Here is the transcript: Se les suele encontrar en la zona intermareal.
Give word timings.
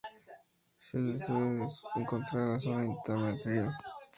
Se 0.79 0.97
les 0.97 1.19
suele 1.21 1.67
encontrar 1.99 2.41
en 2.41 2.53
la 2.53 2.59
zona 2.59 2.83
intermareal. 2.87 3.69